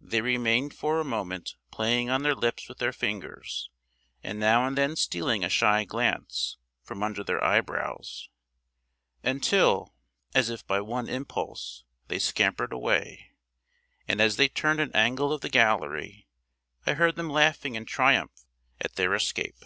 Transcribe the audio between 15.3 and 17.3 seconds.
of the gallery, I heard them